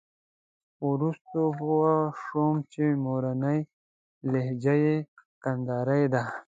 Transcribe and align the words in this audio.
خو 0.75 0.83
وروسته 0.93 1.39
پوه 1.57 1.91
شو 2.23 2.45
چې 2.71 2.83
مورنۍ 3.03 3.59
لهجه 4.31 4.73
یې 4.83 4.95
کندارۍ 5.43 6.03
ده. 6.13 6.23